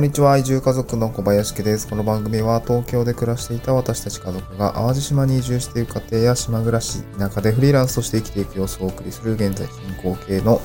[0.00, 0.38] こんにちは。
[0.38, 1.86] 移住家族の小林家です。
[1.86, 10.62] この番組は東京で暮らしていた私たち家族が淡路島に移住している家庭や島暮らし、田舎でフリーランスとして生きていく様子をお送りする現在進行形の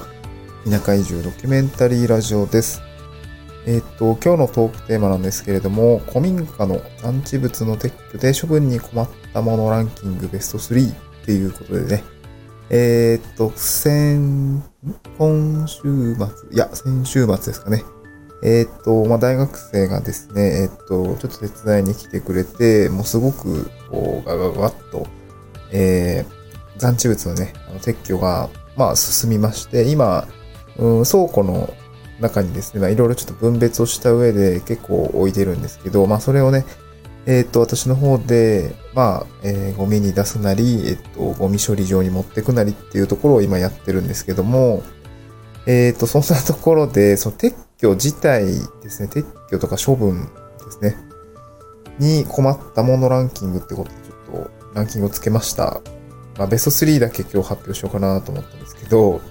[0.63, 2.81] 田舎移住ドキュメンタリーラジオです。
[3.65, 12.03] えー、っと、今日のトークテーマなんですけれども、古民家の残地物の撤去で処分に困ったものランキングベスト3っていうことでね、
[12.69, 14.63] えー、っと、先、
[15.17, 17.83] 今週末、いや、先週末ですかね。
[18.47, 25.07] えー、っと、まあ、大学生がですね、えー、っと、ちょっと手伝いに来てくれて、もうすごく、こう、ガガガッと、
[25.71, 30.27] えー、残地物のね、あの撤去が、まあ、進みまして、今、
[30.77, 31.73] うん、倉庫の
[32.19, 36.65] 中にですね、まあ、いろいろちょっと分別をした上で結構置いてるんですけど、まあ、それをね、
[37.25, 44.83] えっ、と、私の方で、まあ、えー、ゴミに出すなり、えっ、と、ゴミ処理場に持ってくなりっていうところを今やってるんですけども、
[45.65, 48.45] えっ、と、そんなところで、その撤去自体
[48.81, 50.29] ですね、撤去とか処分
[50.65, 50.97] ですね、
[51.99, 55.81] に困ったものランキングってことでちょっとランキングをつけました。
[56.37, 59.21] まあ、ベスト3だけ今日発表しようかなと思ったんですけど、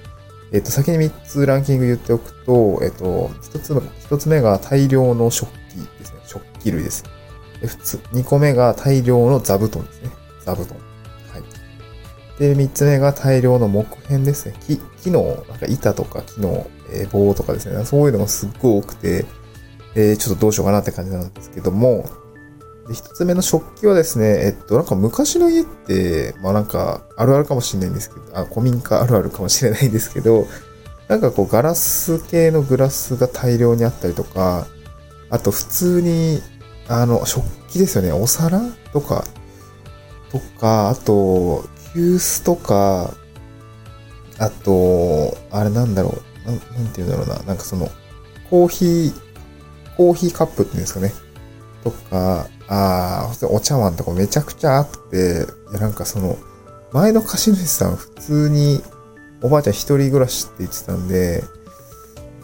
[0.52, 5.54] えっ、と、先に3つランキング言っておくと、えっ、と、1つ目、1つ目が大量の食器
[5.98, 6.20] ですね。
[6.26, 7.04] 食器類です。
[7.60, 10.10] で、普通、2個目が大量の座布団ですね。
[10.44, 10.78] 座布団。
[10.78, 12.38] はい。
[12.38, 14.54] で、3つ目が大量の木片ですね。
[14.66, 17.84] 木、木の、なんか板とか木の、え、棒とかですね。
[17.84, 19.26] そういうのがすっごい多くて、
[19.94, 22.04] えー、ちょっとどうしようかなって感じなんですけども、
[22.88, 30.46] で、一つ目の食器はですね、えっと、なんか昔の家って、まあなんか、あるあるかもしれないんですけど、あ、古民家あるあるかもしれないんですけど、
[31.08, 34.66] なんかこう、ガラス系のグラスが大量にあったりとか、
[35.30, 36.40] あと普通に、
[36.88, 38.60] あの、食器ですよね、お皿
[38.92, 39.24] とか、
[40.30, 43.14] とか、あと、急須とか、
[44.38, 47.90] あと、あれなんだろう、なん、なんて言うんだろうな、なんかその、
[48.50, 49.12] コーヒー、
[49.96, 51.12] コーヒーカップっていうんですかね。
[51.82, 56.38] とか、ああ、お茶碗とかめちゃくちゃあって、いやなんかその、
[56.92, 58.82] 前の貸主さん普通に
[59.42, 61.44] おばあちゃん一人暮らしって言ってたんで、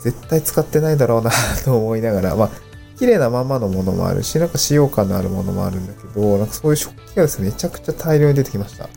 [0.00, 1.30] 絶対使ってないだろうな
[1.64, 2.50] と思いながら、まあ、
[2.98, 8.88] 綺麗なままのものもあるし、なんか使用感のあるものもあるんだけど、なんかそういう食器がですね、めちゃくちゃ大量に出てきました。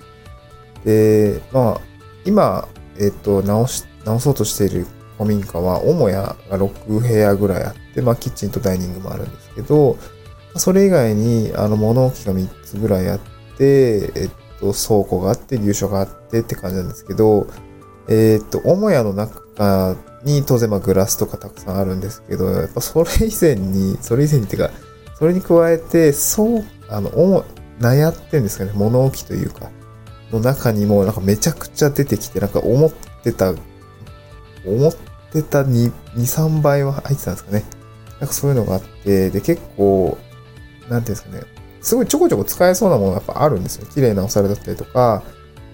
[0.83, 1.81] で、まあ、
[2.25, 2.67] 今、
[2.99, 4.85] えっ、と、直し、直そうとしている
[5.17, 9.97] 古民家は、母屋が6部屋ぐらいあって、まあ、キッチンとダイニングもあるんですけど、
[10.55, 13.19] それ以外に、あの、物置が3つぐらいあっ
[13.57, 17.47] て、えっと、倉庫があって、牛舎があってって感じなんですけど、
[18.07, 24.71] えっと、母屋の中に当然まあグラスとかたくさんあるんですけど、やっぱそれ以前に、それ以前にっていうか、
[25.17, 27.45] それに加えて、そう、あの、
[27.79, 29.69] 悩ってんですかね、物置というか、
[30.31, 32.91] の中にもなんかめちゃくちゃ出てきて、なんか思っ
[33.23, 33.53] てた、
[34.65, 34.93] 思っ
[35.31, 37.63] てた2、2、3倍は入ってたんですかね。
[38.19, 40.17] なんかそういうのがあって、で、結構、
[40.89, 41.41] なんていうんですかね、
[41.81, 43.87] すごいちょこちょこ使えそうなものがやっぱあるんですよ。
[43.93, 45.23] 綺麗なお皿だったりとか、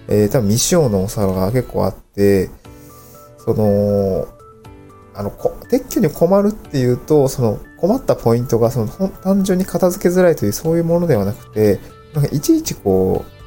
[0.08, 2.50] えー、多分未使用のお皿が結構あって、
[3.38, 4.26] その、
[5.14, 11.78] あの、撤去に困るっていうと、その困ったポイントが、その単純に片付けづらいというそういうものではなくて、
[12.14, 13.39] なんかいちいちこう、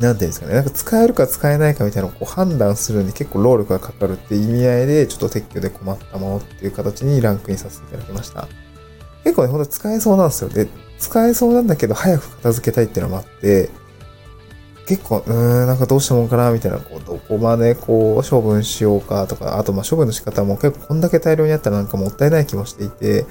[0.00, 8.46] なんていうんですかね、なんか使えるか使えないかみたいなのをこう判断するのに結構労力がかかるって意味合いで、ちょっと撤去で困ったものっていう形にランクインさせていただきました。
[9.24, 10.50] 結構ね、ほんと使えそうなんですよ。
[10.50, 10.68] で、
[10.98, 13.70] 使えそうなんだけど、早く片付けたいっていうのもあって、
[14.86, 23.26] 結構、うーん、なんかどうしたもんかな、みたいな、こう、どこまでこう、処分しようかとか、あと、ま、処分の仕方も結構こんだけ大量にあったらなんかもったいない気もしていて、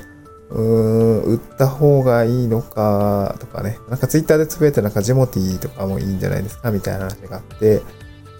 [0.49, 3.79] うーん、売った方がいいのか、とかね。
[3.89, 7.81] なんかツイッターでつぶやいてなんかジモティとかもいいんじゃないですか、みたいな話があって、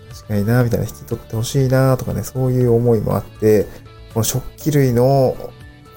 [0.09, 3.65] 確かにな、みたいな、引き取ってほしいな、とかね、そういう思いもあって、
[4.13, 5.35] この食器類の、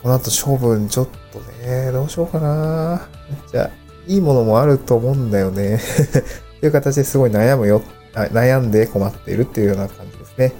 [0.03, 3.09] この後処分ちょっとね、どうしようかな。
[3.51, 3.71] じゃあ、
[4.07, 5.79] いいものもあると思うんだよね。
[6.61, 7.83] という形ですごい悩むよ、
[8.15, 10.53] 悩んで困っているっていうような感じですね。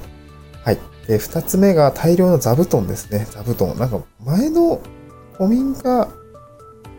[0.63, 0.79] はい。
[1.09, 3.27] で、二つ目が大量の座布団ですね。
[3.31, 3.77] 座布団。
[3.79, 4.81] なんか前の
[5.39, 6.09] 古民家、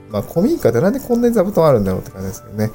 [0.09, 2.71] まあ古民家でなんでこんなに座布団あるんだろうって感じですけどね。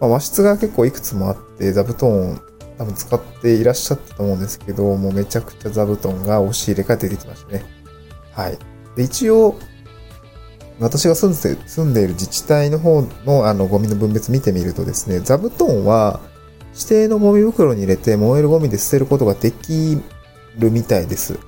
[0.00, 2.42] まあ、和室が結構いくつもあって、座布団
[2.76, 7.64] 多分使っていらっしゃったと思うんですけど、もうめちゃくちゃ座布団が押し入れから出てきましたね。
[8.32, 8.58] はい。
[8.96, 9.56] で、一応、
[10.80, 16.20] 私が住んで住んでいる自治体の方のあのゴミの分別見てみるとですね、座布団は
[16.74, 20.02] 指定のゴミ袋に入れて燃えるゴミで捨てることができ
[20.58, 21.38] るみたいです。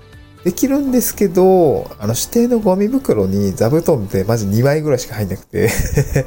[0.46, 5.68] できるんですけど、あの指定のゴミ袋に座布団ってマジ2枚ぐらいしか入んなくて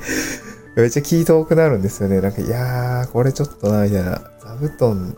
[0.75, 2.19] めっちゃ気遠くなるんですよね。
[2.19, 4.21] なんか、いやー、これちょっとな、みたいな。
[4.43, 5.15] 座布団、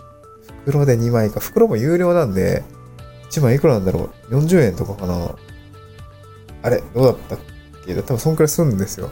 [0.66, 1.40] 袋で2枚か。
[1.40, 2.62] 袋も有料なんで、
[3.32, 5.32] 1枚いくらなんだろう ?40 円とかかな
[6.62, 7.40] あれどうだったっ
[7.88, 7.96] け？
[7.96, 9.10] 多分そんくらいするんですよ。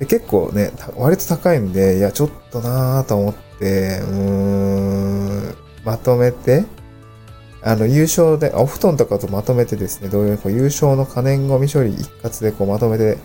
[0.00, 5.54] で結構ね、割と高いんで、いや、ちょっとなぁと思って、うーん、
[5.84, 6.64] まとめて、
[7.62, 13.18] あの、優勝で、お布団とかとまとめてですね、同様にこう優勝の可燃ゴミ処理一括でこうまとめて、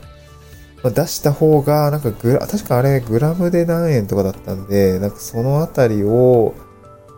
[0.83, 6.53] まあ、出した方が、なんかグラ、確かあれグラムで何円とかだったんで、なんかそのあたりを、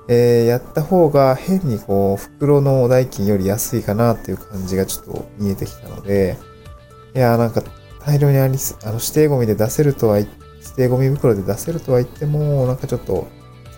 [0.07, 6.37] えー、やった方が変にこう、袋の代金より安いかなっていう感じがちょっと見えてきたので、
[7.15, 7.63] いやなんか
[8.07, 10.29] 大量にあり、あの、指定ゴミで出せるとは、指
[10.77, 13.27] 定ゴミ袋で出せるとは言っても、なんかちょっと、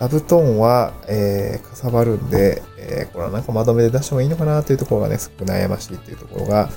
[0.00, 6.70] 座布団は、えー、かさばるんで、えー、これはなんかまとめて出してもいいのかなというところがね、すごく悩ましいっていうところが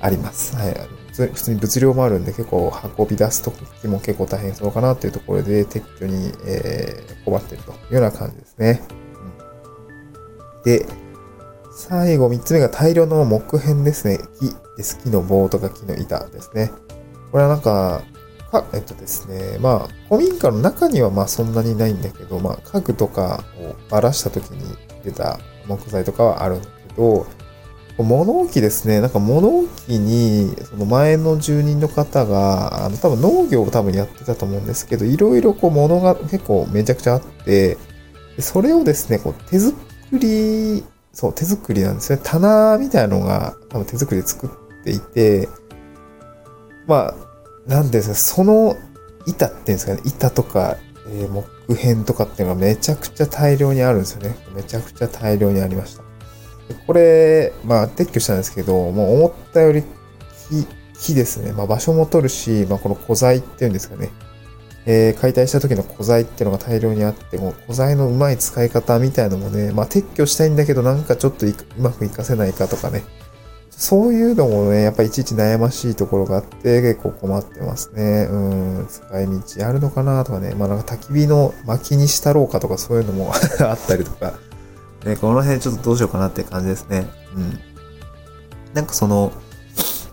[0.00, 0.56] あります。
[0.56, 0.74] はい。
[1.12, 8.80] 普通に物量もあるんで結構運び出すときも結構大変そうかなっていうところで撤去に、えー、困ってるというような感じですね。
[10.56, 10.86] うん、で、
[11.72, 14.18] 最後3つ目が大量の木片ですね。
[14.38, 14.98] 木です。
[15.02, 16.70] 木の棒とか木の板ですね。
[17.32, 18.02] これはなんか、
[18.50, 27.26] か、えっとですね、まあ、古民家の中にはまあそんなにないんだけど、まあ、家具とかをばらした時に出た木材とかはあるんだけど、
[28.02, 29.00] 物置ですね。
[29.00, 37.78] なんか物置に、その前の住人の方が、あの、多分農業を多分やってたと思うんですけど、いろいろこう物が結構めちゃくちゃあって、
[38.38, 39.76] それをですね、こう手作
[40.12, 42.20] り、そう、手作りなんですね。
[42.22, 45.48] 棚みたいなのが多分手作りで作っていて、
[46.86, 47.29] まあ、
[47.66, 48.76] なんですか、その
[49.26, 50.76] 板っていうんですかね、板とか、
[51.08, 54.36] えー、木片とかっていうのがめちゃくちゃ大量にあるんですよね。
[54.54, 56.02] めちゃくちゃ大量にありました。
[56.86, 59.82] これ、まあ、撤去したんですけど、もう思ったより
[60.48, 60.66] 木、
[60.98, 61.52] 木ですね。
[61.52, 64.10] まあ、場所も取るし、まあ、この古材っていうんですかね。
[64.86, 73.04] えー、解体した時の古材っていうのが大量にあって、もう古材のうまい使い方みたいなのもね、まあ、撤去したいんだけど、なんかちょっとうまく活かせないかとかね。
[73.80, 78.28] そういうのもね、やっぱいちいち悩ましいところがあって、結構困ってますね。
[78.30, 80.54] うん、使い道あるのかなとかね。
[80.54, 84.34] まあなんか焚き火の薪にしたろうかとかそういうのも あったりとか。
[85.06, 87.08] ね、この辺ちょっとどうしようかなって感じですね。
[87.34, 87.58] うん。
[88.74, 89.32] なんかその、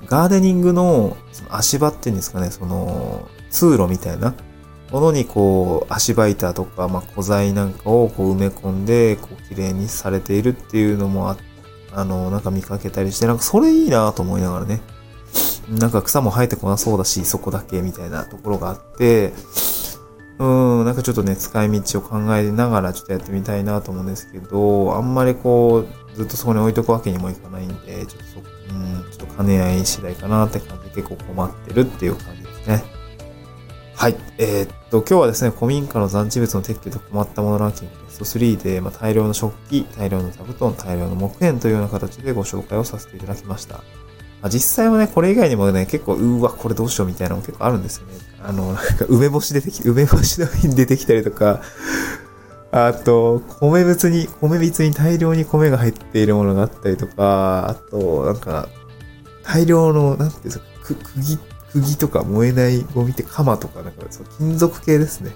[0.06, 1.18] ガーデニングの
[1.50, 4.34] 足場っていうんですかね、その、通路みたいな
[4.94, 11.46] ものにこう、足場板とか、まあ、古材なんかをこう埋め込んで、こう、綺麗にされているっていうのもあって
[11.94, 14.81] あの、なんか見かけたりして、なんかそれいいなと思いながらね。
[15.69, 19.34] なんか草も生えてこなそうだし、そこだけみたいなところがあって、
[20.39, 20.45] う
[20.84, 32.96] ん、なんかちょっとね、使い道を考えながらちょっとやってみたいなと思うんですけど、あんまりこう、ずっとそこに置いとくわけにもいかないんで、ちょっとそ、うん、ちょっと兼ね合い次第かなって感じで結構困ってるっていう感じですね。
[33.97, 34.15] はい。
[34.38, 43.77] えー、っと、今日はですね、古民家の残地物の撤去で困ったものランキングベスト3で、まあ、大量の食器、大量の座布団、大量の木片というような形でご紹介をさせていただきました。
[43.77, 43.81] ま
[44.44, 48.13] あ、実際はね、これ以外にもね、結構、うわ、これどうしようみたいなのも結構あるんですよね。
[48.44, 51.61] あの、なんか、梅干し出てき、梅干しの瓶 出てきたりとか、
[52.71, 58.69] あと、米物に、米びつに大量に米が入っているものがあったりとか、あと、なんか、
[59.41, 61.39] 大量の、なんていうんですか、く、釘
[61.81, 65.31] 釘とか燃えないゴミって鎌とか、なんかそう金属系ですね。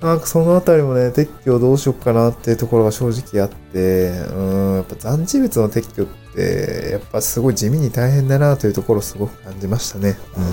[0.00, 10.16] なんかそのあたりもね、撤去どうしよっかなっていうところが正直あって、うん、やっぱ残地物の撤去って、やっぱすごい地味に大変だなというところをすごく感じましたね。
[10.36, 10.44] うん。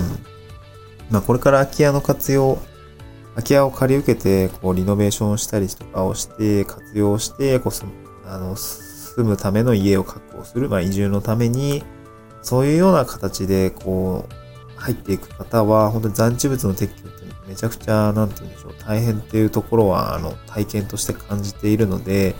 [1.10, 2.58] まあこれから空き家の活用、
[3.36, 7.92] 空き家を借り受けて、こうリノベーションしたりとかをして、活用して、こう住む、
[8.28, 11.84] あの、住むための家を確保する、まあ移住のために、
[12.42, 14.45] そういうような形で、こう、
[14.76, 22.34] 入っていく方は、本当に残地物の撤去ってめちゃくちゃ、なんて言うんでしょう、大変っていうところは、あの、体験として感じているので、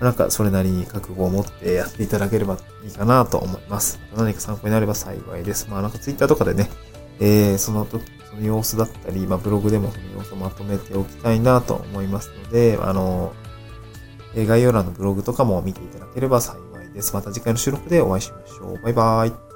[0.00, 4.00] なんかそれなりに覚悟を持ってやっていただければいいかなと思います。
[4.16, 5.68] 何か参考になれば幸いです。
[5.70, 6.70] まあなんかツイッターとかでね、
[7.20, 13.34] えー、その時、その様子だったり、まあブログでもその様子をまとめておきたいなと思いますので、あの、
[14.34, 17.12] 概要欄のブログとかも見ていただければ幸いです。
[17.12, 18.82] また次回の収録でお会いしましょう。
[18.82, 19.49] バイバーイ。